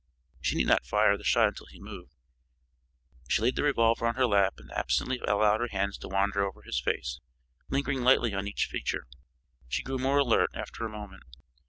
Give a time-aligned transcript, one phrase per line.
[0.41, 2.15] She need not fire the shot until he moved.
[3.29, 6.63] She laid the revolver on her lap and absently allowed her hands to wander over
[6.63, 7.19] his face,
[7.69, 9.05] lingering lightly on each feature.
[9.67, 11.21] She grew more alert after a moment.